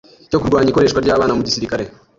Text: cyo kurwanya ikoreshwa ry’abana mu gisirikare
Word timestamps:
cyo 0.29 0.39
kurwanya 0.41 0.71
ikoreshwa 0.71 0.99
ry’abana 1.01 1.35
mu 1.37 1.43
gisirikare 1.47 1.83